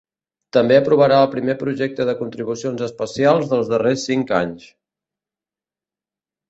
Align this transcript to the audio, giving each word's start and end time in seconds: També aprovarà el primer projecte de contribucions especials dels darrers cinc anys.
També 0.55 0.77
aprovarà 0.79 1.19
el 1.25 1.29
primer 1.33 1.55
projecte 1.59 2.07
de 2.11 2.17
contribucions 2.23 2.83
especials 2.89 3.53
dels 3.53 3.71
darrers 3.75 4.09
cinc 4.09 4.35
anys. 4.43 4.69